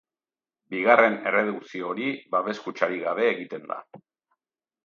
Bigarren 0.75 1.17
erredukzio 1.31 1.91
hori 1.91 2.09
babes-kutxarik 2.37 3.07
gabe 3.07 3.29
egiten 3.37 3.73
da. 3.75 3.79